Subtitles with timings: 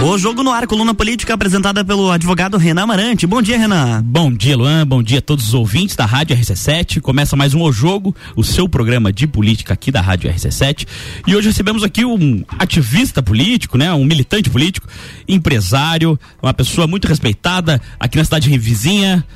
[0.00, 3.26] O Jogo no Ar, coluna política apresentada pelo advogado Renan Amarante.
[3.26, 4.00] Bom dia, Renan.
[4.04, 4.86] Bom dia, Luan.
[4.86, 7.00] Bom dia a todos os ouvintes da Rádio RC7.
[7.00, 10.86] Começa mais um O Jogo, o seu programa de política aqui da Rádio RC7.
[11.26, 13.92] E hoje recebemos aqui um ativista político, né?
[13.92, 14.86] Um militante político,
[15.26, 19.26] empresário, uma pessoa muito respeitada aqui na cidade vizinha.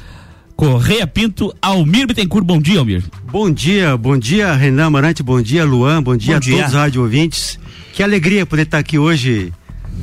[0.55, 2.47] Correia Pinto, Almir Bittencourt.
[2.47, 3.03] Bom dia, Almir.
[3.33, 5.25] Bom dia, bom dia, Renan Amarante.
[5.25, 6.01] Bom dia, Luan.
[6.01, 6.57] Bom dia bom a dia.
[6.57, 7.59] todos os rádio ouvintes.
[7.93, 9.53] Que alegria poder estar aqui hoje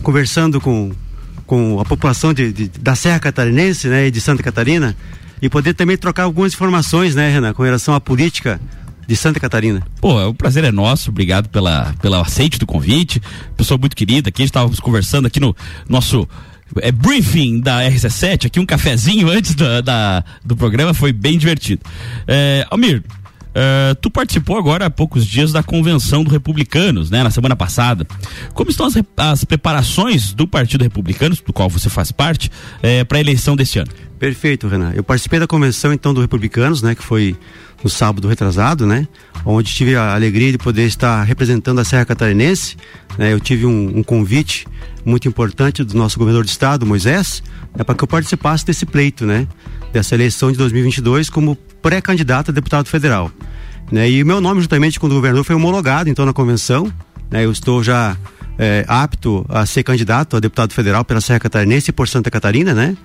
[0.02, 0.92] conversando com,
[1.46, 4.96] com a população de, de, da Serra Catarinense, né, e de Santa Catarina,
[5.42, 8.60] e poder também trocar algumas informações, né, Renan, com relação à política
[9.08, 9.82] de Santa Catarina.
[10.00, 13.22] Pô, o prazer é nosso, obrigado pela, pela aceite do convite,
[13.58, 15.56] pessoa muito querida, aqui estávamos conversando aqui no
[15.88, 16.28] nosso
[16.78, 21.82] é, briefing da RC7, aqui um cafezinho antes da, da do programa, foi bem divertido.
[22.28, 23.04] É, Almir,
[23.50, 27.24] Uh, tu participou agora há poucos dias da convenção do Republicanos, né?
[27.24, 28.06] Na semana passada.
[28.54, 32.52] Como estão as, as preparações do Partido Republicano, do qual você faz parte,
[32.84, 33.90] eh, para a eleição deste ano?
[34.20, 34.92] Perfeito, Renan.
[34.94, 36.94] Eu participei da convenção então do Republicanos, né?
[36.94, 37.36] Que foi
[37.84, 39.08] no sábado retrasado, né?
[39.46, 42.76] Onde tive a alegria de poder estar representando a Serra Catarinense.
[43.18, 43.34] Né?
[43.34, 44.68] Eu tive um, um convite
[45.06, 47.42] muito importante do nosso governador de estado, Moisés,
[47.76, 47.84] né?
[47.84, 49.48] para que eu participasse desse pleito, né?
[49.92, 53.32] Dessa eleição de 2022 como pré-candidato a deputado federal.
[53.92, 54.10] Né?
[54.10, 56.92] E o meu nome, juntamente com o do governador, foi homologado então na convenção.
[57.32, 57.46] Né?
[57.46, 58.16] Eu estou já
[58.58, 62.74] é, apto a ser candidato a deputado federal pela Serra Catarinense e por Santa Catarina,
[62.74, 62.96] né?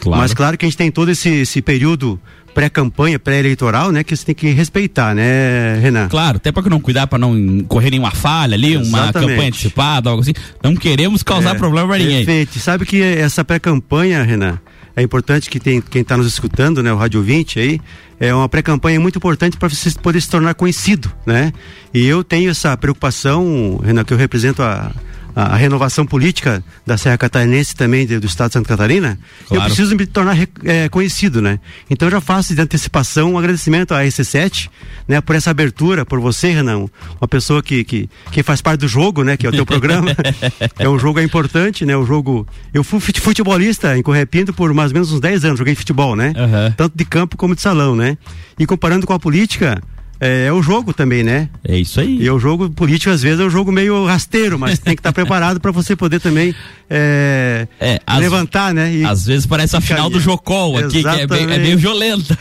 [0.00, 0.20] Claro.
[0.20, 2.20] Mas claro que a gente tem todo esse, esse período
[2.52, 4.02] pré-campanha, pré-eleitoral, né?
[4.02, 6.08] Que você tem que respeitar, né, Renan?
[6.08, 8.94] Claro, até para não cuidar, para não correr nenhuma falha ali, Exatamente.
[8.94, 10.34] uma campanha antecipada, algo assim.
[10.62, 12.24] Não queremos causar é, problema para ninguém.
[12.24, 12.58] Perfeito.
[12.58, 14.58] Sabe que essa pré-campanha, Renan,
[14.96, 17.80] é importante que tem, quem está nos escutando, né, o Rádio 20 aí,
[18.20, 21.52] é uma pré-campanha muito importante para você poder se tornar conhecido, né?
[21.92, 24.92] E eu tenho essa preocupação, Renan, que eu represento a
[25.34, 29.62] a, renovação política da Serra Catarinense também do estado de Santa Catarina, claro.
[29.62, 31.58] eu preciso me tornar é, conhecido, né?
[31.90, 34.68] Então eu já faço de antecipação um agradecimento à RC7,
[35.06, 36.86] né, por essa abertura, por você, Renan,
[37.20, 40.14] uma pessoa que, que, que faz parte do jogo, né, que é o teu programa.
[40.78, 41.96] é um jogo é importante, né?
[41.96, 42.46] O jogo.
[42.72, 46.28] Eu fui futebolista em Correpinto por mais ou menos uns 10 anos, joguei futebol, né?
[46.28, 46.72] Uhum.
[46.76, 48.16] Tanto de campo como de salão, né?
[48.58, 49.80] E comparando com a política,
[50.20, 51.48] é, é, o jogo também, né?
[51.66, 52.22] É isso aí.
[52.22, 55.10] E o jogo político, às vezes, é um jogo meio rasteiro, mas tem que estar
[55.10, 56.54] tá preparado para você poder também
[56.88, 58.94] é, é, levantar, né?
[58.94, 62.38] E às vezes parece a final do Jocol aqui, que é, bem, é meio violenta.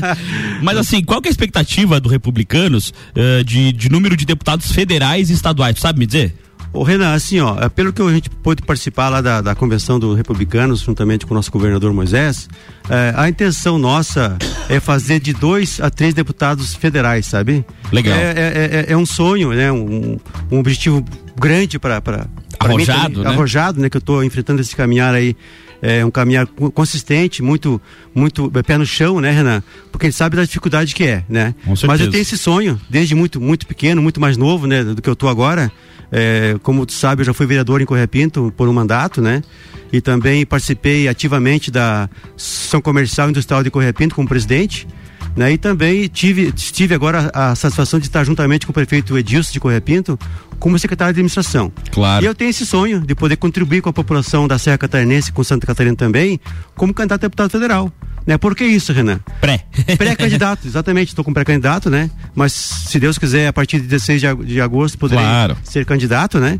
[0.62, 4.72] mas assim, qual que é a expectativa do Republicanos uh, de, de número de deputados
[4.72, 5.74] federais e estaduais?
[5.74, 6.34] Tu sabe me dizer?
[6.72, 9.98] Ô Renan, assim, ó, é, pelo que a gente pôde participar lá da, da convenção
[10.00, 12.48] dos republicanos, juntamente com o nosso governador Moisés,
[12.88, 14.38] é, a intenção nossa
[14.68, 17.64] é fazer de dois a três deputados federais, sabe?
[17.92, 18.16] Legal.
[18.16, 19.70] É, é, é, é um sonho, né?
[19.70, 20.18] Um,
[20.50, 21.04] um objetivo
[21.38, 22.26] grande para
[22.58, 23.30] arrojado, mim, né?
[23.30, 23.90] arrojado, né?
[23.90, 25.36] Que eu estou enfrentando esse caminhar aí
[25.82, 27.82] é um caminhar consistente, muito,
[28.14, 29.60] muito é, pé no chão, né, Renan?
[29.90, 31.56] Porque a gente sabe da dificuldade que é, né?
[31.66, 35.10] Mas eu tenho esse sonho desde muito, muito pequeno, muito mais novo, né, do que
[35.10, 35.72] eu tô agora.
[36.12, 39.42] É, como tu sabe, eu já fui vereador em Correia Pinto por um mandato, né?
[39.90, 44.86] E também participei ativamente da Associação Comercial e Industrial de Correia Pinto como presidente.
[45.34, 45.52] Né?
[45.52, 49.60] E também tive, tive agora a satisfação de estar juntamente com o prefeito Edilson de
[49.60, 50.18] Correia Pinto
[50.58, 51.72] como secretário de administração.
[51.90, 52.22] Claro.
[52.22, 55.42] E eu tenho esse sonho de poder contribuir com a população da Serra Catarinense, com
[55.42, 56.38] Santa Catarina também,
[56.74, 57.90] como candidato a deputado federal.
[58.26, 58.38] Né?
[58.38, 59.20] Por que isso, Renan?
[59.40, 59.64] Pré.
[59.96, 61.08] Pré-candidato, exatamente.
[61.08, 62.10] Estou com pré-candidato, né?
[62.34, 65.56] Mas se Deus quiser, a partir de 16 de agosto, poderei claro.
[65.64, 66.58] ser candidato, né?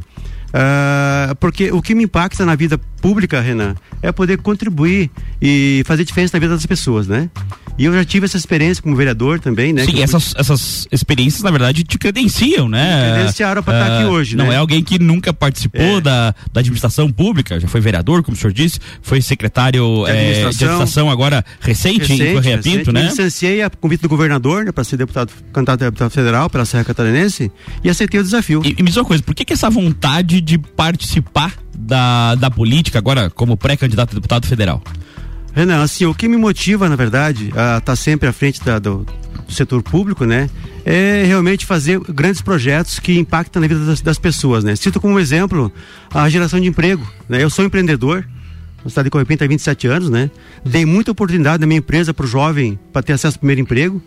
[0.53, 6.05] Uh, porque o que me impacta na vida pública, Renan, é poder contribuir e fazer
[6.05, 7.31] diferença na vida das pessoas, né?
[7.79, 9.85] E eu já tive essa experiência como vereador também, né?
[9.85, 13.15] Sim, essas, essas experiências, na verdade, te credenciam, né?
[13.15, 14.55] credenciaram para uh, estar aqui ah, hoje, Não né?
[14.55, 16.01] é alguém que nunca participou é.
[16.01, 20.17] da, da administração pública, já foi vereador, como o senhor disse, foi secretário de administração,
[20.17, 23.05] é, de administração agora recente, recente em Correia Pinto, né?
[23.05, 26.85] Licenciei a convite do governador, né, para ser deputado, candidato a deputado federal pela Serra
[26.85, 27.51] Catarinense
[27.83, 28.63] e aceitei o desafio.
[28.65, 32.51] E, e me diz uma coisa, por que, que essa vontade de participar da, da
[32.51, 34.83] política agora como pré-candidato a deputado federal?
[35.55, 38.79] Renan, assim, o que me motiva, na verdade, a estar tá sempre à frente da,
[38.79, 39.07] do,
[39.47, 40.49] do, setor público, né?
[40.85, 44.75] É realmente fazer grandes projetos que impactam na vida das, das, pessoas, né?
[44.75, 45.71] Cito como exemplo
[46.13, 47.43] a geração de emprego, né?
[47.43, 48.27] Eu sou empreendedor,
[48.87, 50.31] estado de Correpim tem 27 anos, né?
[50.65, 54.03] Dei muita oportunidade na minha empresa para o jovem para ter acesso ao primeiro emprego,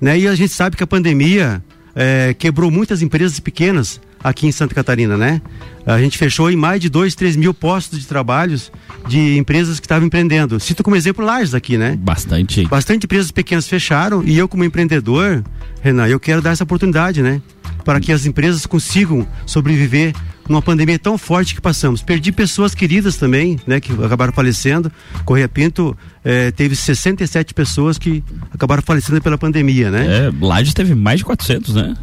[0.00, 0.18] né?
[0.18, 1.62] E a gente sabe que a pandemia
[1.94, 5.42] é, quebrou muitas empresas pequenas aqui em Santa Catarina, né?
[5.86, 8.72] A gente fechou em mais de 2, 3 mil postos de trabalhos
[9.06, 10.58] de empresas que estavam empreendendo.
[10.58, 11.94] Cito como exemplo Lages aqui, né?
[12.00, 12.66] Bastante.
[12.66, 15.44] Bastante empresas pequenas fecharam e eu como empreendedor,
[15.82, 17.42] Renan, eu quero dar essa oportunidade, né?
[17.84, 20.14] Para que as empresas consigam sobreviver
[20.48, 22.02] numa pandemia tão forte que passamos.
[22.02, 24.90] Perdi pessoas queridas também, né, que acabaram falecendo.
[25.24, 28.22] Correia Pinto eh, teve 67 pessoas que
[28.52, 30.26] acabaram falecendo pela pandemia, né?
[30.26, 31.94] É, Lages teve mais de 400, né?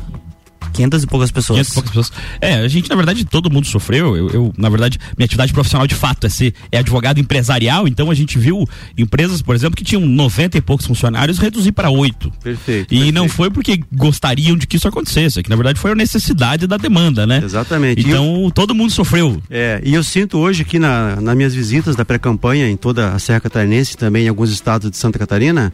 [0.72, 1.68] 500 e poucas pessoas.
[1.68, 2.12] 500 e poucas pessoas.
[2.40, 4.16] É, a gente, na verdade, todo mundo sofreu.
[4.16, 8.10] Eu, eu, na verdade, minha atividade profissional de fato é ser é advogado empresarial, então
[8.10, 12.32] a gente viu empresas, por exemplo, que tinham 90 e poucos funcionários reduzir para oito.
[12.44, 12.94] Perfeito.
[12.94, 13.14] E perfeito.
[13.14, 16.68] não foi porque gostariam de que isso acontecesse, é que na verdade foi a necessidade
[16.68, 17.42] da demanda, né?
[17.44, 18.02] Exatamente.
[18.02, 19.42] Então eu, todo mundo sofreu.
[19.50, 23.20] É, e eu sinto hoje aqui na, nas minhas visitas da pré-campanha em toda a
[23.20, 25.74] Serra Catarinense, também em alguns estados de Santa Catarina,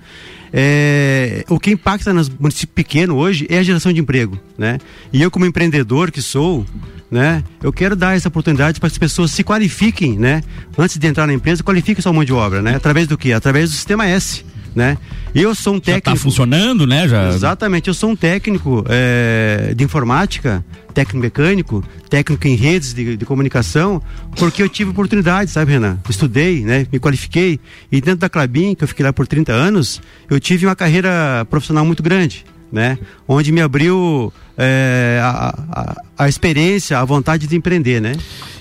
[0.54, 4.78] é, o que impacta nos municípios pequenos hoje é a geração de emprego, né?
[5.12, 6.66] E eu como empreendedor que sou,
[7.10, 7.44] né?
[7.62, 10.42] Eu quero dar essa oportunidade para que as pessoas se qualifiquem, né?
[10.78, 12.76] Antes de entrar na empresa, qualifiquem sua mão de obra, né?
[12.76, 13.34] Através do que?
[13.34, 14.46] Através do sistema S,
[14.76, 14.98] né?
[15.40, 16.10] Eu sou um técnico.
[16.10, 17.08] Já tá funcionando, né?
[17.08, 17.30] Já...
[17.30, 23.26] Exatamente, eu sou um técnico é, de informática, técnico mecânico, técnico em redes de, de,
[23.26, 24.02] comunicação,
[24.36, 26.00] porque eu tive oportunidade, sabe, Renan?
[26.10, 26.88] Estudei, né?
[26.92, 27.60] Me qualifiquei.
[27.92, 31.46] E dentro da Clabin, que eu fiquei lá por 30 anos, eu tive uma carreira
[31.48, 32.98] profissional muito grande, né?
[33.28, 38.14] Onde me abriu é, a, a, a experiência, a vontade de empreender, né?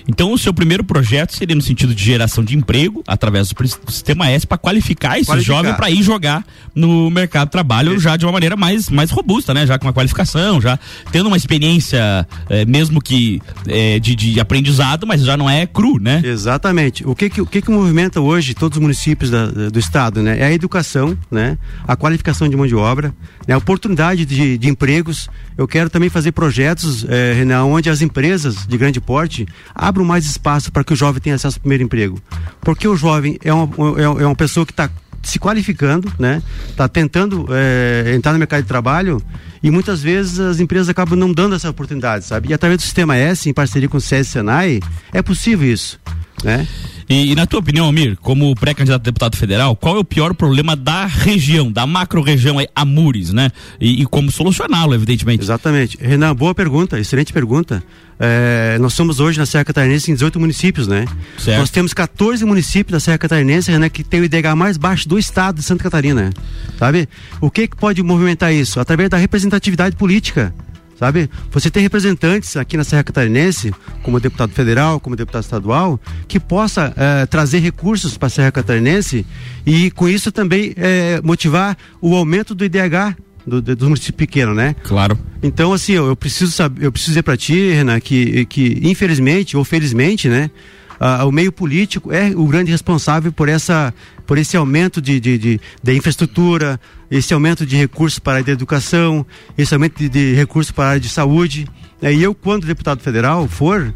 [0.09, 4.29] Então, o seu primeiro projeto seria no sentido de geração de emprego através do sistema
[4.29, 5.57] S para qualificar esse Qualificar.
[5.57, 7.99] jovem para ir jogar no mercado de trabalho Isso.
[8.03, 9.67] já de uma maneira mais, mais robusta, né?
[9.67, 10.79] Já com uma qualificação, já
[11.11, 15.99] tendo uma experiência, eh, mesmo que eh, de, de aprendizado, mas já não é cru,
[15.99, 16.21] né?
[16.23, 17.05] Exatamente.
[17.05, 20.39] O que que, o que que movimenta hoje todos os municípios da- do estado, né?
[20.39, 21.57] É a educação, né?
[21.85, 23.13] A qualificação de mão de obra,
[23.45, 23.53] né?
[23.55, 25.27] A oportunidade de, de empregos.
[25.57, 30.25] Eu quero também fazer projetos, eh, Renan, onde as empresas de grande porte abram mais
[30.25, 32.19] espaço para que o jovem tenha acesso ao primeiro emprego.
[32.61, 33.69] Porque o jovem é uma,
[33.99, 34.89] é é uma pessoa que está
[35.23, 36.41] se qualificando, né?
[36.69, 39.21] Está tentando eh, entrar no mercado de trabalho
[39.61, 42.49] e muitas vezes as empresas acabam não dando essa oportunidade, sabe?
[42.49, 44.79] E através do sistema S, em parceria com o SESI e Senai,
[45.13, 45.99] é possível isso,
[46.43, 46.67] né?
[47.09, 50.33] E, e na tua opinião, Amir, como pré-candidato a deputado federal, qual é o pior
[50.33, 53.49] problema da região, da macro-região Amures, né?
[53.79, 55.41] E, e como solucioná-lo, evidentemente.
[55.41, 55.97] Exatamente.
[56.01, 57.81] Renan, boa pergunta, excelente pergunta.
[58.19, 61.05] É, nós somos hoje na Serra Catarinense em 18 municípios, né?
[61.37, 61.59] Certo.
[61.59, 65.19] Nós temos 14 municípios da Serra Catarinense, Renan, que tem o IDH mais baixo do
[65.19, 66.31] estado de Santa Catarina,
[66.79, 67.07] sabe?
[67.39, 68.79] O que que pode movimentar isso?
[68.79, 70.53] Através da representatividade política,
[70.97, 71.29] sabe?
[71.51, 73.71] Você tem representantes aqui na Serra Catarinense,
[74.01, 79.25] como deputado federal, como deputado estadual, que possa eh, trazer recursos para a Serra Catarinense
[79.65, 83.15] e com isso também eh, motivar o aumento do IDH
[83.47, 84.75] do, do, dos municípios pequenos, né?
[84.83, 85.17] Claro.
[85.41, 89.55] Então, assim, eu, eu preciso saber, eu preciso dizer para ti, Renan, que, que infelizmente
[89.55, 90.51] ou felizmente, né,
[90.99, 93.93] ah, o meio político é o grande responsável por essa,
[94.25, 96.79] por esse aumento de, de, de, de infraestrutura,
[97.09, 99.25] esse aumento de recursos para a área da educação,
[99.57, 101.67] esse aumento de, de recursos para a área de saúde.
[102.01, 102.13] né?
[102.13, 103.93] E eu, quando deputado federal for,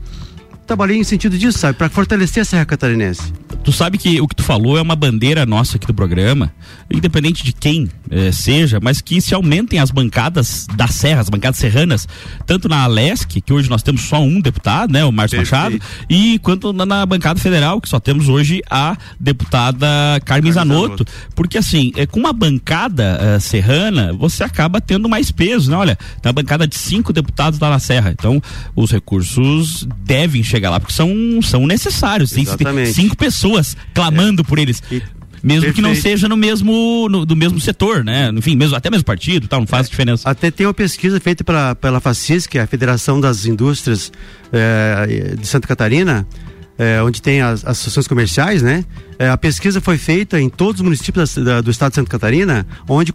[0.71, 3.33] trabalhei em sentido disso, sabe, para fortalecer a Serra Catarinense.
[3.61, 6.51] Tu sabe que o que tu falou é uma bandeira nossa aqui do programa,
[6.89, 11.59] independente de quem eh, seja, mas que se aumentem as bancadas da Serra, as bancadas
[11.59, 12.07] serranas,
[12.45, 15.39] tanto na Alesc, que hoje nós temos só um deputado, né, o Márcio.
[15.39, 15.79] Machado,
[16.09, 19.87] e quanto na, na bancada federal, que só temos hoje a deputada
[20.23, 21.05] Carmen Carmen Zanotto, Zanotto.
[21.35, 25.77] porque assim, é, com uma bancada eh, serrana, você acaba tendo mais peso, né?
[25.77, 28.41] Olha, tem uma bancada de cinco deputados lá na Serra, então
[28.75, 31.09] os recursos devem chegar lá, porque são,
[31.41, 32.45] são necessários, tem,
[32.93, 34.81] cinco pessoas clamando por eles.
[34.91, 35.01] E-
[35.43, 36.03] Mesmo que não Perfeito.
[36.17, 38.29] seja no mesmo, no- do mesmo setor, né?
[38.31, 40.29] Enfim, mesmo, até mesmo partido, tal, não faz diferença.
[40.29, 44.11] Até tem uma pesquisa feita pela, pela FACIS, que é a Federação das Indústrias
[44.53, 46.27] eh, de Santa Catarina,
[46.77, 48.85] eh, onde tem as, as associações comerciais, né?
[49.21, 52.09] Eh, a pesquisa foi feita em todos os municípios da- da- do estado de Santa
[52.09, 53.13] Catarina, onde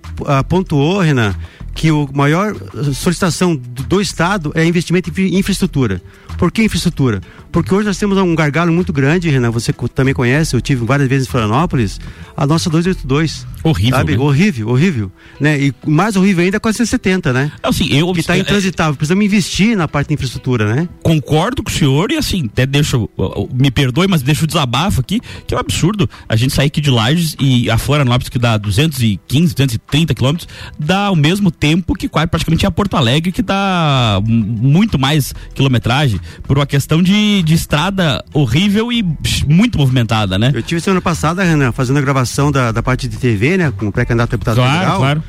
[0.49, 1.35] pontuou, Renan,
[1.75, 2.55] que o maior
[2.95, 6.01] solicitação do, do estado é investimento em infra- infraestrutura.
[6.39, 7.21] Por que infraestrutura?
[7.51, 11.09] Porque hoje nós temos um gargalo muito grande, Renan, você também conhece, eu tive várias
[11.09, 11.99] vezes em Florianópolis,
[12.37, 13.47] a nossa 282.
[13.63, 14.13] Horrível, Sabe?
[14.13, 14.19] né?
[14.23, 15.13] Horrível, horrível.
[15.41, 15.61] Né?
[15.61, 17.51] E mais horrível ainda é a 470, né?
[17.63, 18.95] Assim, eu que está é, intransitável.
[18.95, 20.89] Precisamos investir na parte da infraestrutura, né?
[21.03, 23.09] concordo com o senhor e assim, até deixo,
[23.53, 25.96] me perdoe, mas deixo o desabafo aqui, que é um absurdo
[26.29, 30.49] a gente sair aqui de Lages e a Florianópolis, que dá 215, 230 quilômetros,
[30.79, 36.21] dá ao mesmo tempo que quase praticamente a Porto Alegre, que dá muito mais quilometragem,
[36.43, 39.05] por uma questão de, de estrada horrível e
[39.47, 40.51] muito movimentada, né?
[40.55, 43.73] Eu tive semana passada, Renan, fazendo a gravação da, da parte de TV, né?
[43.77, 44.99] Com o pré-candidato deputado Claro, federal.
[44.99, 45.23] claro.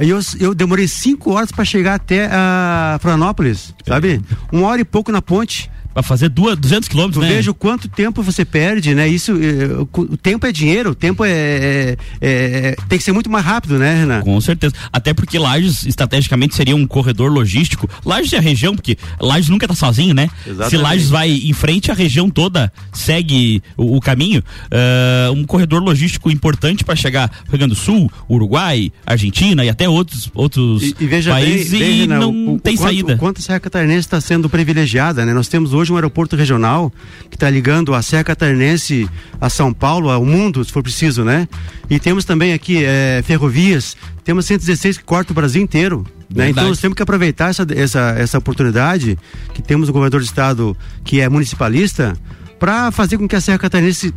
[0.00, 4.20] E eu, eu demorei cinco horas para chegar até a Florianópolis, sabe?
[4.50, 5.70] Uma hora e pouco na ponte.
[6.00, 7.34] Para fazer duas, 200 quilômetros, né?
[7.34, 9.06] Veja o quanto tempo você perde, né?
[9.06, 13.30] Isso, eh, o tempo é dinheiro, o tempo é, é, é, tem que ser muito
[13.30, 14.22] mais rápido, né, Renan?
[14.22, 14.74] Com certeza.
[14.92, 17.88] Até porque Lages, estrategicamente, seria um corredor logístico.
[18.04, 20.28] Lages é a região, porque Lages nunca tá sozinho, né?
[20.46, 20.70] Exatamente.
[20.70, 24.42] Se Lages vai em frente, a região toda segue o, o caminho.
[24.66, 29.88] Uh, um corredor logístico importante para chegar Rio Grande do Sul, Uruguai, Argentina e até
[29.88, 33.16] outros, outros e, e veja países bem, bem, e não o, tem o quanto, saída.
[33.16, 35.34] Quanto a Serra Catarinense está sendo privilegiada, né?
[35.34, 36.92] Nós temos hoje um aeroporto regional
[37.28, 39.08] que está ligando a Serra Catarinense
[39.40, 41.48] a São Paulo, ao mundo, se for preciso, né?
[41.88, 46.06] E temos também aqui é, ferrovias, temos 116 que corta o Brasil inteiro.
[46.32, 46.50] Né?
[46.50, 49.18] Então nós temos que aproveitar essa, essa, essa oportunidade
[49.52, 52.16] que temos o governador do estado que é municipalista
[52.58, 54.14] para fazer com que a Serra Catarinense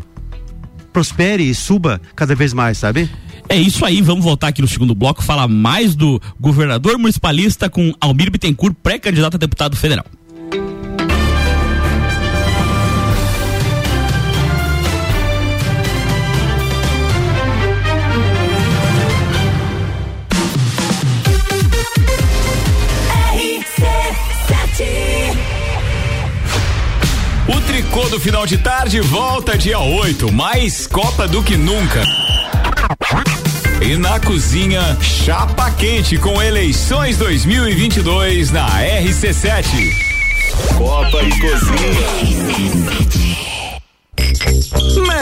[0.91, 3.09] prospere e suba cada vez mais, sabe?
[3.49, 7.93] É isso aí, vamos voltar aqui no segundo bloco, falar mais do governador municipalista com
[7.99, 10.05] Almir Bittencourt, pré-candidato a deputado federal.
[27.93, 32.01] Tricô do final de tarde volta dia 8, mais Copa do que nunca.
[33.79, 39.65] E na cozinha, chapa quente com eleições 2022 na RC7.
[40.75, 42.02] Copa e cozinha.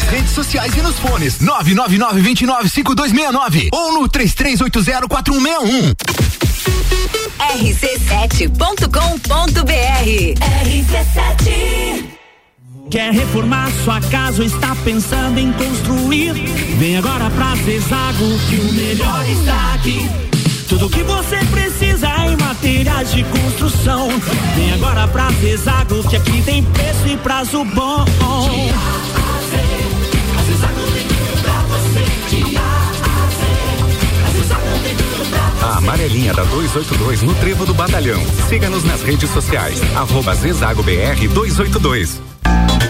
[0.00, 5.94] nas redes sociais e nos fones 999 295269 ou no 33804161.
[7.40, 8.88] rc7.com.br
[10.64, 12.04] RC7
[12.90, 16.32] Quer reformar sua casa ou está pensando em construir?
[16.78, 20.10] Vem agora pra Zezago que o melhor está aqui.
[20.68, 24.08] Tudo que você precisa em materiais de construção.
[24.56, 28.04] Vem agora pra Zezago que aqui tem preço e prazo bom.
[35.62, 38.20] A amarelinha da 282 no Trevo do Batalhão.
[38.48, 39.78] Siga-nos nas redes sociais.
[39.94, 42.29] Arroba Zezago BR 282.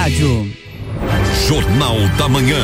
[0.00, 0.50] Rádio.
[1.46, 2.56] Jornal da Manhã.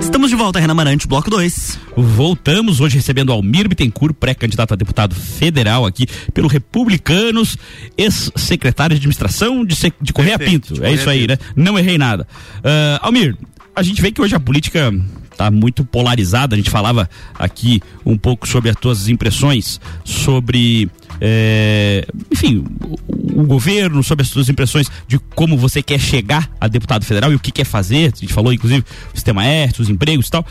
[0.00, 1.78] Estamos de volta, Renan Marante, bloco 2.
[1.96, 7.56] Voltamos hoje recebendo Almir Bittencourt, pré-candidato a deputado federal aqui pelo Republicanos,
[7.96, 10.84] ex-secretário de administração de, de Correia Pinto.
[10.84, 11.38] É isso aí, né?
[11.54, 12.26] Não errei nada.
[12.56, 13.36] Uh, Almir,
[13.76, 14.92] a gente vê que hoje a política
[15.40, 16.54] está muito polarizada.
[16.54, 23.46] A gente falava aqui um pouco sobre as tuas impressões sobre, é, enfim, o, o
[23.46, 27.40] governo, sobre as suas impressões de como você quer chegar a deputado federal e o
[27.40, 28.12] que quer fazer.
[28.14, 30.44] A gente falou, inclusive, o sistema ERT, os empregos e tal.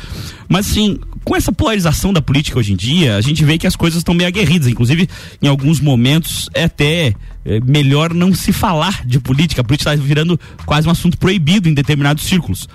[0.48, 3.76] Mas, assim, com essa polarização da política hoje em dia, a gente vê que as
[3.76, 4.68] coisas estão meio aguerridas.
[4.68, 5.08] Inclusive,
[5.42, 7.14] em alguns momentos, é até
[7.50, 9.62] é, melhor não se falar de política.
[9.62, 12.70] A política está virando quase um assunto proibido em determinados círculos.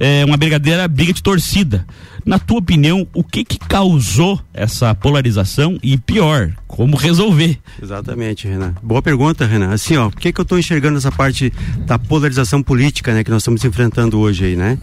[0.00, 1.86] É uma verdadeira briga de torcida.
[2.24, 7.56] Na tua opinião, o que que causou essa polarização e pior, como resolver?
[7.80, 8.74] Exatamente, Renan.
[8.82, 9.72] Boa pergunta, Renan.
[9.72, 11.52] Assim, ó, por que que eu estou enxergando essa parte
[11.86, 14.76] da polarização política, né, que nós estamos enfrentando hoje aí, né?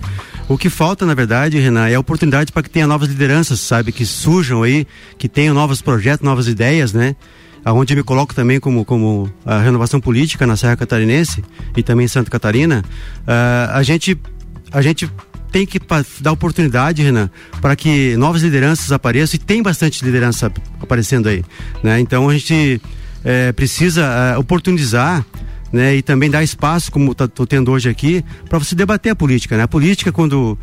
[0.47, 4.05] O que falta, na verdade, Renan, é oportunidade para que tenha novas lideranças, sabe, que
[4.05, 7.13] surjam aí, que tenham novos projetos, novas ideias, né?
[7.63, 11.43] Aonde eu me coloco também como, como a renovação política na Serra Catarinense
[11.75, 12.83] e também em Santa Catarina,
[13.21, 14.17] uh, a gente
[14.71, 15.09] a gente
[15.51, 15.79] tem que
[16.19, 17.29] dar oportunidade, Renan,
[17.61, 20.51] para que novas lideranças apareçam e tem bastante liderança
[20.81, 21.45] aparecendo aí,
[21.83, 21.99] né?
[21.99, 22.81] Então a gente
[23.23, 25.23] é, precisa é, oportunizar
[25.71, 29.15] né, e também dar espaço, como estou tá, tendo hoje aqui, para você debater a
[29.15, 29.57] política.
[29.57, 29.63] Né?
[29.63, 30.57] A política, quando,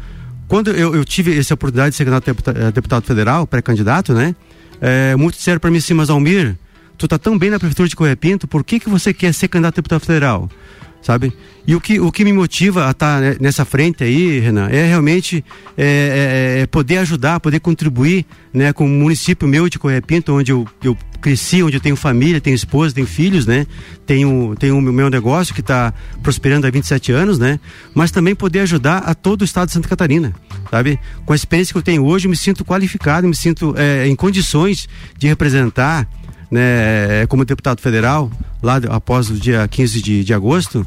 [0.47, 4.35] quando eu, eu tive essa oportunidade de ser deputado, deputado federal, pré-candidato, né?
[4.81, 6.57] É, muito sério para mim assim, mas Almir,
[7.01, 9.49] tu tá tão bem na prefeitura de Correia Pinto, por que, que você quer ser
[9.49, 10.51] candidato a deputado federal?
[11.03, 11.33] sabe?
[11.67, 14.87] E o que, o que me motiva a estar tá nessa frente aí, Renan, é
[14.87, 15.45] realmente
[15.77, 20.35] é, é, é poder ajudar, poder contribuir né, com o município meu de Correia Pinto,
[20.35, 23.67] onde eu, eu cresci, onde eu tenho família, tenho esposa, tenho filhos, né?
[24.07, 25.93] Tenho, tenho o meu negócio que está
[26.23, 27.61] prosperando há 27 anos, né?
[27.95, 30.35] Mas também poder ajudar a todo o estado de Santa Catarina,
[30.71, 30.99] sabe?
[31.25, 34.17] Com a experiência que eu tenho hoje, eu me sinto qualificado, me sinto é, em
[34.17, 34.89] condições
[35.19, 36.09] de representar
[36.51, 38.31] né, como deputado federal,
[38.63, 40.87] lá após o dia 15 de, de agosto.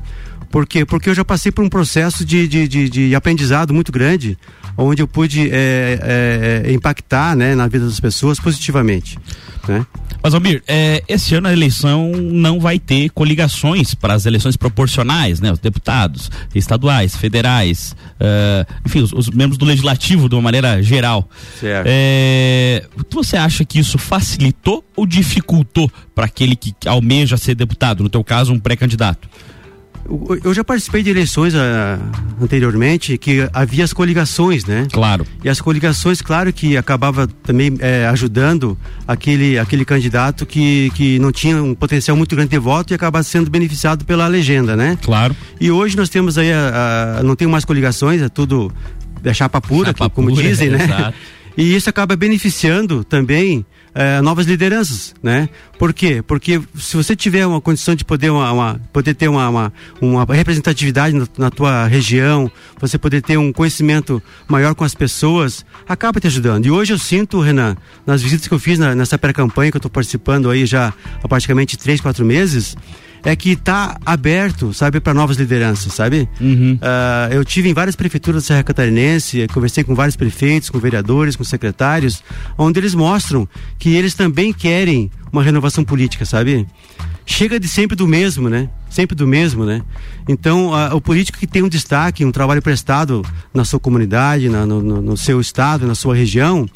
[0.51, 0.85] Por quê?
[0.85, 4.37] Porque eu já passei por um processo de, de, de, de aprendizado muito grande,
[4.77, 9.17] onde eu pude é, é, impactar né, na vida das pessoas positivamente.
[9.67, 9.85] Né?
[10.23, 15.41] Mas, Almir, é, esse ano a eleição não vai ter coligações para as eleições proporcionais,
[15.41, 15.51] né?
[15.51, 21.29] Os deputados estaduais, federais, uh, enfim, os, os, membros do legislativo de uma maneira geral.
[21.59, 21.87] Certo.
[21.89, 28.09] É, você acha que isso facilitou ou dificultou para aquele que almeja ser deputado, no
[28.09, 29.27] teu caso, um pré-candidato?
[30.43, 31.57] Eu já participei de eleições uh,
[32.41, 34.87] anteriormente que havia as coligações, né?
[34.91, 35.25] Claro.
[35.43, 41.31] E as coligações, claro que acabava também eh, ajudando aquele, aquele candidato que, que não
[41.31, 44.97] tinha um potencial muito grande de voto e acaba sendo beneficiado pela legenda, né?
[45.01, 45.35] Claro.
[45.59, 48.71] E hoje nós temos aí, a, a não tem mais coligações, é tudo
[49.23, 50.83] é chapa pura, chapa como pura, dizem, né?
[50.83, 51.17] Exato.
[51.57, 55.47] E isso acaba beneficiando também é, novas lideranças, né?
[55.77, 56.23] Por quê?
[56.25, 60.25] Porque se você tiver uma condição de poder, uma, uma poder ter uma, uma, uma
[60.25, 66.19] representatividade na, na, tua região, você poder ter um conhecimento maior com as pessoas, acaba
[66.19, 66.65] te ajudando.
[66.65, 67.75] E hoje eu sinto, Renan,
[68.05, 71.27] nas visitas que eu fiz na, nessa pré-campanha que eu estou participando aí já há
[71.27, 72.75] praticamente três, quatro meses,
[73.23, 76.27] é que está aberto, sabe, para novas lideranças, sabe?
[76.41, 76.75] Uhum.
[76.75, 81.35] Uh, eu tive em várias prefeituras da Serra Catarinense, conversei com vários prefeitos, com vereadores,
[81.35, 82.23] com secretários,
[82.57, 83.47] onde eles mostram
[83.79, 86.67] que eles também querem uma renovação política, sabe?
[87.25, 88.69] Chega de sempre do mesmo, né?
[88.89, 89.81] Sempre do mesmo, né?
[90.27, 94.65] Então, uh, o político que tem um destaque, um trabalho prestado na sua comunidade, na,
[94.65, 96.69] no, no, seu estado, na sua região,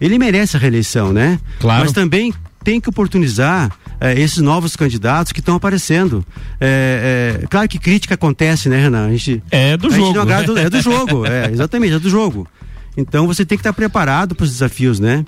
[0.00, 1.40] ele merece a reeleição, né?
[1.58, 1.82] Claro.
[1.82, 2.32] Mas também
[2.64, 6.24] tem que oportunizar é, esses novos candidatos que estão aparecendo.
[6.60, 9.06] É, é, claro que crítica acontece, né, Renan?
[9.06, 10.18] A gente, é do jogo.
[10.18, 12.48] Agrada, é do jogo, é, exatamente, é do jogo.
[12.96, 15.24] Então você tem que estar preparado para os desafios, né?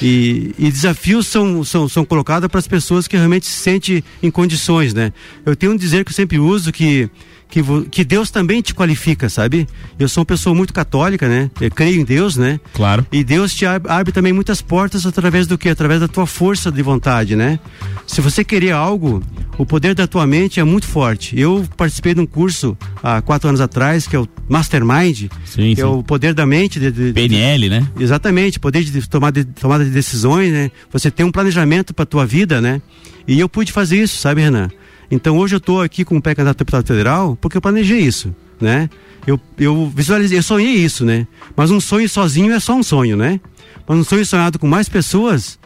[0.00, 4.30] E, e, desafios são, são, são colocados para as pessoas que realmente se sentem em
[4.30, 5.12] condições, né?
[5.44, 7.10] Eu tenho um dizer que eu sempre uso que
[7.50, 9.66] que, que Deus também te qualifica, sabe?
[9.98, 11.50] Eu sou uma pessoa muito católica, né?
[11.60, 12.60] Eu creio em Deus, né?
[12.72, 13.04] Claro.
[13.10, 15.68] E Deus te abre, abre também muitas portas através do que?
[15.68, 17.58] Através da tua força de vontade, né?
[18.06, 19.22] Se você querer algo,
[19.58, 21.38] o poder da tua mente é muito forte.
[21.38, 25.76] Eu participei de um curso há quatro anos atrás, que é o Mastermind, sim, que
[25.76, 25.82] sim.
[25.82, 26.78] é o poder da mente.
[26.78, 27.86] De, de, PNL, né?
[27.98, 30.70] Exatamente, poder de tomar de, tomada de decisões, né?
[30.92, 32.80] Você tem um planejamento para tua vida, né?
[33.26, 34.70] E eu pude fazer isso, sabe, Renan?
[35.10, 38.88] Então hoje eu estou aqui como pré-candidato a deputado federal porque eu planejei isso, né?
[39.26, 41.26] Eu, eu visualizei, eu sonhei isso, né?
[41.56, 43.40] Mas um sonho sozinho é só um sonho, né?
[43.86, 45.58] Mas um sonho sonhado com mais pessoas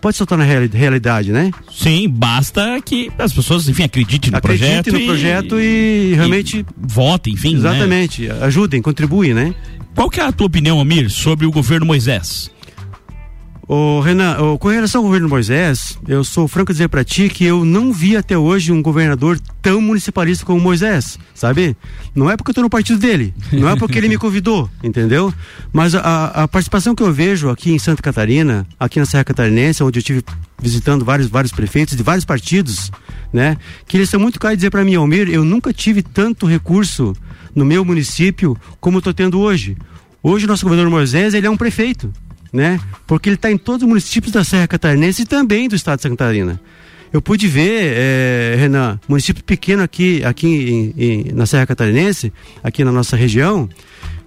[0.00, 1.50] pode se tornar realidade, né?
[1.72, 4.92] Sim, basta que as pessoas, enfim, acreditem no acreditem projeto.
[4.92, 6.60] no e, projeto e realmente.
[6.60, 7.52] E votem, enfim.
[7.52, 7.58] Né?
[7.58, 8.38] Exatamente, né?
[8.42, 9.54] ajudem, contribuem, né?
[9.94, 12.50] Qual que é a tua opinião, Amir, sobre o governo Moisés?
[13.68, 17.44] Ô, Renan, ô, com relação ao governo Moisés, eu sou franco dizer para ti que
[17.44, 21.76] eu não vi até hoje um governador tão municipalista como Moisés, sabe?
[22.14, 25.34] Não é porque eu tô no partido dele, não é porque ele me convidou, entendeu?
[25.72, 29.82] Mas a, a participação que eu vejo aqui em Santa Catarina, aqui na Serra Catarinense,
[29.82, 30.22] onde eu tive
[30.62, 32.92] visitando vários vários prefeitos de vários partidos,
[33.32, 33.56] né?
[33.84, 37.16] Que eles são muito claros dizer para mim, Almir, eu nunca tive tanto recurso
[37.52, 39.76] no meu município como eu tô tendo hoje.
[40.22, 42.12] Hoje o nosso governador Moisés, ele é um prefeito
[42.56, 42.80] né?
[43.06, 46.02] Porque ele está em todos os municípios da Serra Catarinense e também do estado de
[46.02, 46.60] Santa Catarina.
[47.12, 52.32] Eu pude ver, é, Renan, município pequeno aqui, aqui em, em, na Serra Catarinense,
[52.64, 53.68] aqui na nossa região,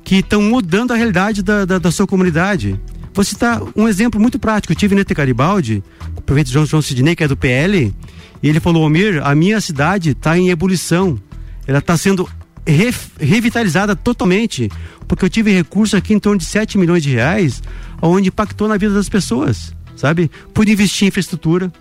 [0.03, 2.79] que estão mudando a realidade da, da, da, sua comunidade.
[3.13, 4.71] Vou citar um exemplo muito prático.
[4.71, 5.83] Eu tive no Garibaldi,
[6.15, 7.93] o prefeito João, João Sidney, que é do PL,
[8.41, 11.19] e ele falou: Almir, a minha cidade está em ebulição.
[11.67, 12.29] Ela está sendo
[12.69, 14.69] re, revitalizada totalmente,
[15.07, 17.61] porque eu tive recurso aqui em torno de 7 milhões de reais
[18.01, 20.29] onde impactou na vida das pessoas, sabe?
[20.53, 21.71] Pude investir em infraestrutura,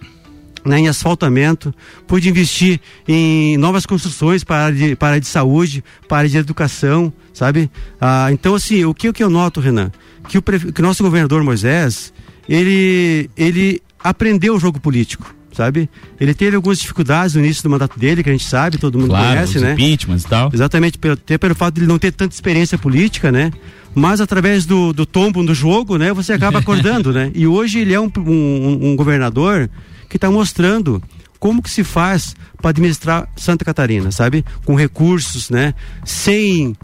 [0.64, 1.74] né, em asfaltamento,
[2.06, 6.36] pude investir em novas construções para área de, para área de saúde, para área de
[6.38, 7.70] educação, sabe?
[8.00, 9.92] Ah, então, assim, o que, o que eu noto, Renan?
[10.28, 12.12] Que o, que o nosso governador Moisés,
[12.48, 15.90] ele, ele aprendeu o jogo político sabe?
[16.20, 19.10] Ele teve algumas dificuldades no início do mandato dele, que a gente sabe, todo mundo
[19.10, 19.72] claro, conhece, né?
[19.72, 20.50] Impeachment e tal.
[20.54, 23.50] Exatamente, pelo, até pelo fato de ele não ter tanta experiência política, né?
[23.92, 26.12] Mas através do, do tombo no jogo, né?
[26.12, 27.32] Você acaba acordando, né?
[27.34, 29.68] E hoje ele é um, um, um governador
[30.08, 31.02] que está mostrando
[31.40, 34.44] como que se faz para administrar Santa Catarina, sabe?
[34.64, 35.74] Com recursos, né?
[36.04, 36.76] Sem,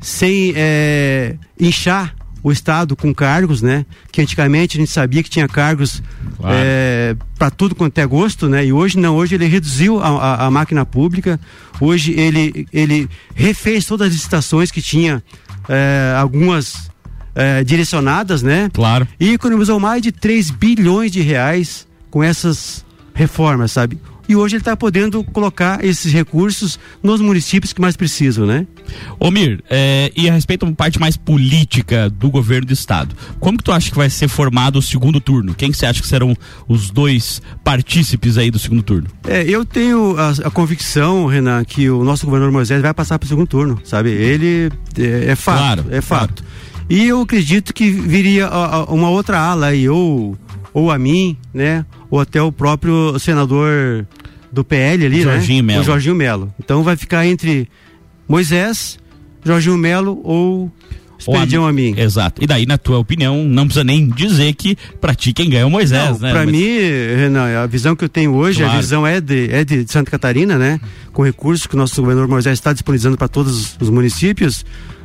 [0.00, 3.86] sem é, inchar o Estado com cargos, né?
[4.10, 6.02] Que antigamente a gente sabia que tinha cargos
[6.36, 6.56] claro.
[6.58, 8.66] é, para tudo quanto é gosto, né?
[8.66, 11.38] E hoje não, hoje ele reduziu a, a, a, máquina pública,
[11.80, 15.22] hoje ele, ele refez todas as licitações que tinha,
[15.68, 16.90] é, algumas
[17.34, 18.68] é, direcionadas, né?
[18.72, 19.06] Claro.
[19.20, 23.98] E economizou mais de 3 bilhões de reais com essas reformas, sabe?
[24.32, 28.66] E hoje ele está podendo colocar esses recursos nos municípios que mais precisam, né?
[29.20, 33.64] Omir, é, e a respeito da parte mais política do governo do estado, como que
[33.64, 35.54] tu acha que vai ser formado o segundo turno?
[35.54, 36.34] Quem que você acha que serão
[36.66, 39.08] os dois partícipes aí do segundo turno?
[39.28, 43.26] É, eu tenho a, a convicção, Renan, que o nosso governador Moisés vai passar para
[43.26, 44.10] o segundo turno, sabe?
[44.10, 46.42] Ele é, é fato, claro, é fato.
[46.42, 46.82] Claro.
[46.88, 50.38] E eu acredito que viria a, a uma outra ala aí, ou
[50.74, 51.84] ou a mim, né?
[52.10, 54.06] Ou até o próprio senador
[54.52, 55.72] do PL ali, Jorginho né?
[55.72, 55.80] Melo.
[55.80, 56.54] O Jorginho Melo.
[56.62, 57.68] Então vai ficar entre
[58.28, 58.98] Moisés,
[59.44, 60.70] Jorginho Melo ou
[61.22, 61.94] Expedião a mim.
[61.96, 62.42] Exato.
[62.42, 65.64] E daí, na tua opinião, não precisa nem dizer que pra ti quem ganha é
[65.64, 66.32] o Moisés, não, né?
[66.32, 66.50] Pra Mas...
[66.50, 66.66] mim,
[67.16, 68.76] Renan, a visão que eu tenho hoje, claro.
[68.76, 70.80] a visão é de, é de Santa Catarina, né?
[71.12, 74.64] Com recursos que o nosso governador Moisés está disponibilizando para todos os municípios.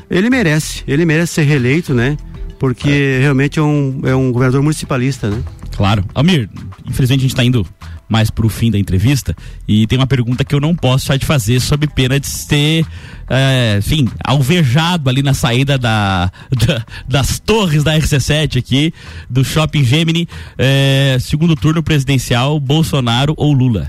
[0.09, 2.17] Ele merece, ele merece ser reeleito, né?
[2.59, 3.19] Porque é.
[3.21, 5.43] realmente é um, é um governador municipalista, né?
[5.75, 6.03] Claro.
[6.15, 6.49] Amir,
[6.87, 7.65] infelizmente a gente está indo
[8.09, 9.35] mais para o fim da entrevista
[9.67, 12.85] e tem uma pergunta que eu não posso já te fazer sob pena de ter,
[13.29, 16.31] é, enfim, alvejado ali na saída da,
[16.65, 18.93] da, das torres da RC7 aqui,
[19.29, 23.87] do Shopping Gemini, é, segundo turno presidencial, Bolsonaro ou Lula?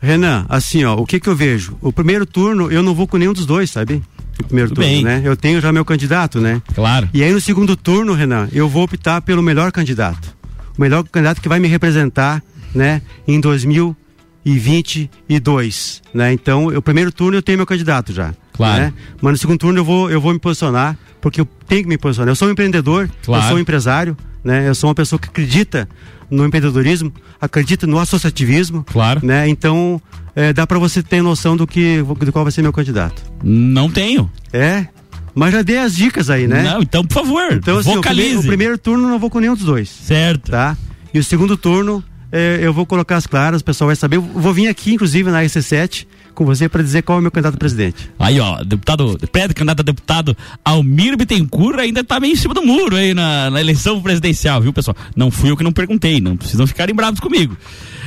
[0.00, 1.76] Renan, assim, ó, o que que eu vejo?
[1.80, 4.02] O primeiro turno eu não vou com nenhum dos dois, sabe?
[4.40, 5.02] O primeiro Tudo turno, bem.
[5.02, 5.20] né?
[5.24, 6.62] Eu tenho já meu candidato, né?
[6.72, 7.08] Claro.
[7.12, 10.38] E aí no segundo turno, Renan, eu vou optar pelo melhor candidato
[10.78, 12.40] o melhor candidato que vai me representar,
[12.74, 16.30] né, em 2022, né?
[16.32, 18.34] Então, o primeiro turno eu tenho meu candidato já.
[18.52, 18.82] Claro.
[18.82, 18.92] Né?
[19.20, 21.96] Mas no segundo turno eu vou eu vou me posicionar, porque eu tenho que me
[21.96, 22.32] posicionar.
[22.32, 23.42] Eu sou um empreendedor, claro.
[23.42, 24.68] eu sou um empresário, né?
[24.68, 25.88] Eu sou uma pessoa que acredita
[26.30, 29.24] no empreendedorismo, acredita no associativismo, claro.
[29.24, 29.48] né?
[29.48, 30.00] Então,
[30.34, 33.22] é, dá para você ter noção do que do qual vai ser meu candidato.
[33.42, 34.30] Não tenho.
[34.52, 34.86] É?
[35.34, 36.64] Mas já dei as dicas aí, né?
[36.64, 38.00] Não, então, por favor, então, assim, vocalize.
[38.00, 39.88] O primeiro, o primeiro turno não vou com nenhum dos dois.
[39.88, 40.50] Certo.
[40.50, 40.76] Tá?
[41.14, 44.16] E o segundo turno, é, eu vou colocar as claras, o pessoal vai saber.
[44.16, 47.30] Eu vou vir aqui, inclusive, na RC7, com você para dizer qual é o meu
[47.30, 48.10] candidato a presidente.
[48.18, 52.94] Aí, ó, deputado, pré-candidato a deputado Almir Bittencourt ainda tá meio em cima do muro
[52.94, 54.96] aí na, na eleição presidencial, viu, pessoal?
[55.16, 57.56] Não fui eu que não perguntei, não precisam ficarem bravos comigo.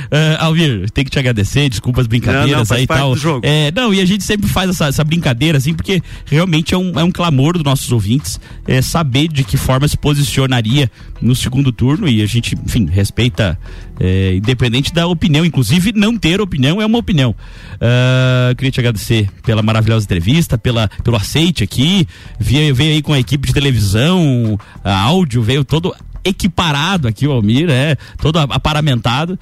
[0.04, 3.14] Uh, Alvir, tem que te agradecer, desculpa as brincadeiras não, não, aí e tal.
[3.42, 6.98] É, não, e a gente sempre faz essa, essa, brincadeira, assim, porque realmente é um,
[6.98, 11.72] é um clamor dos nossos ouvintes é, saber de que forma se posicionaria no segundo
[11.72, 13.58] turno e a gente, enfim, respeita,
[14.02, 17.30] é, independente da opinião, inclusive não ter opinião é uma opinião.
[17.74, 22.06] Uh, queria te agradecer pela maravilhosa entrevista, pela, pelo aceite aqui,
[22.38, 27.70] veio, veio aí com a equipe de televisão, áudio, veio todo equiparado aqui o Almir,
[27.70, 29.38] é, todo aparamentado.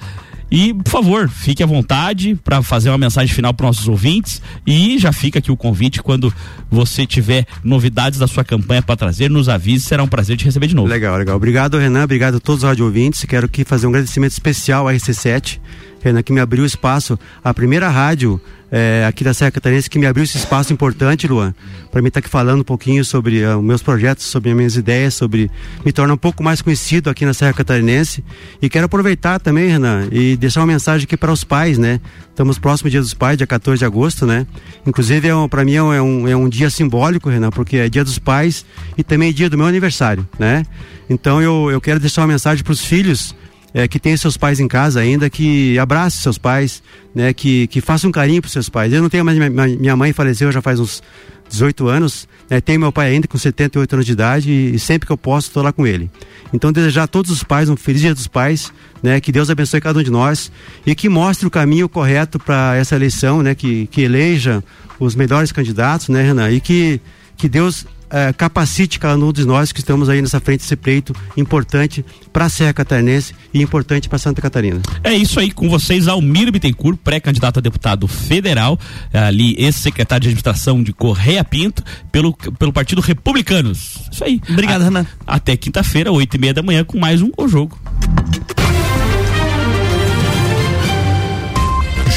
[0.50, 4.98] E, por favor, fique à vontade para fazer uma mensagem final para nossos ouvintes e
[4.98, 6.32] já fica aqui o convite quando
[6.68, 10.66] você tiver novidades da sua campanha para trazer, nos avise, será um prazer te receber
[10.66, 10.88] de novo.
[10.88, 11.36] Legal, legal.
[11.36, 13.24] Obrigado, Renan, obrigado a todos os rádio ouvintes.
[13.24, 15.60] Quero aqui fazer um agradecimento especial à RC7,
[16.02, 20.06] Renan, que me abriu espaço, a primeira rádio é, aqui da Serra Catarinense que me
[20.06, 21.52] abriu esse espaço importante, Luan,
[21.90, 24.76] para mim estar tá aqui falando um pouquinho sobre uh, meus projetos, sobre as minhas
[24.76, 25.50] ideias, sobre
[25.84, 28.24] me tornar um pouco mais conhecido aqui na Serra Catarinense.
[28.62, 32.00] E quero aproveitar também, Renan, e deixar uma mensagem aqui para os pais, né?
[32.28, 34.46] Estamos próximo dia dos pais, dia 14 de agosto, né?
[34.86, 38.04] Inclusive, é um, para mim é um, é um dia simbólico, Renan, porque é dia
[38.04, 38.64] dos pais
[38.96, 40.64] e também é dia do meu aniversário, né?
[41.08, 43.34] Então eu, eu quero deixar uma mensagem para os filhos
[43.72, 46.82] é, que tem seus pais em casa ainda, que abrace seus pais,
[47.14, 48.92] né, que, que faça um carinho para seus pais.
[48.92, 49.38] Eu não tenho mais,
[49.78, 51.02] minha mãe faleceu já faz uns
[51.48, 55.06] 18 anos, né, tenho meu pai ainda com 78 anos de idade e, e sempre
[55.06, 56.10] que eu posso estou lá com ele.
[56.52, 59.80] Então desejar a todos os pais um feliz dia dos pais, né, que Deus abençoe
[59.80, 60.50] cada um de nós
[60.86, 64.62] e que mostre o caminho correto para essa eleição, né, que, que eleja
[64.98, 67.00] os melhores candidatos, né, Renan, e que,
[67.36, 71.14] que Deus eh, capacite cada um de nós que estamos aí nessa frente desse pleito
[71.36, 74.80] importante para a Serra Catarinense e importante para Santa Catarina.
[75.02, 78.78] É isso aí, com vocês, Almir Bittencourt, pré-candidato a deputado federal,
[79.12, 83.98] ali ex-secretário de administração de Correia Pinto, pelo, pelo Partido Republicanos.
[84.10, 84.40] Isso aí.
[84.48, 85.06] Obrigado, Renan.
[85.26, 87.78] Até quinta-feira, oito e meia da manhã, com mais um O Jogo.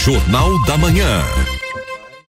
[0.03, 1.23] Jornal da Manhã.